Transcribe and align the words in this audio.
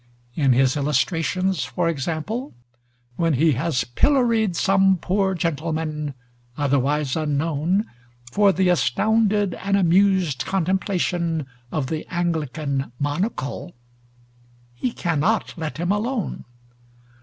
In 0.33 0.53
his 0.53 0.75
illustrations, 0.75 1.63
for 1.63 1.87
example, 1.87 2.55
when 3.17 3.33
he 3.33 3.51
has 3.51 3.83
pilloried 3.83 4.55
some 4.55 4.97
poor 4.97 5.35
gentleman, 5.35 6.15
otherwise 6.57 7.15
unknown, 7.15 7.85
for 8.31 8.51
the 8.51 8.69
astounded 8.69 9.53
and 9.53 9.77
amused 9.77 10.43
contemplation 10.43 11.45
of 11.71 11.85
the 11.85 12.07
Anglican 12.09 12.91
monocle, 12.97 13.75
he 14.73 14.91
cannot 14.91 15.53
let 15.55 15.77
him 15.77 15.91
alone. 15.91 16.45